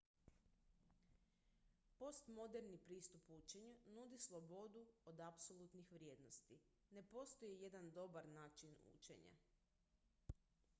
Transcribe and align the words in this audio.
postmoderni 1.99 2.79
pristup 2.85 3.29
učenju 3.35 3.75
nudi 3.99 4.19
slobodu 4.25 4.85
od 5.13 5.23
apsolutnih 5.27 5.93
vrijednosti 5.93 6.59
ne 6.91 7.03
postoji 7.15 7.61
jedan 7.61 7.91
dobar 8.01 8.27
način 8.27 8.75
učenja 8.93 9.39